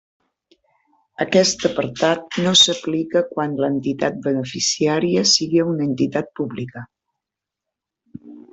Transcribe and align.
Aquest 1.25 1.65
apartat 1.69 2.37
no 2.45 2.53
s'aplica 2.61 3.23
quan 3.35 3.53
l'entitat 3.65 4.19
beneficiària 4.25 5.25
siga 5.35 5.69
una 5.75 5.87
entitat 5.91 6.35
pública. 6.41 6.87